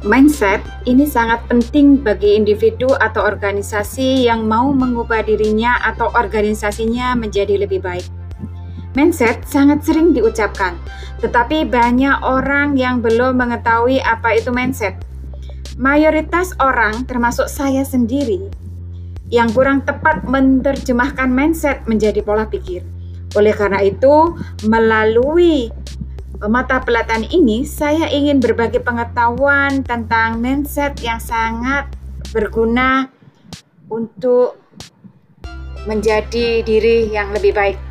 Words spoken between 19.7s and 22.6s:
tepat menerjemahkan mindset menjadi pola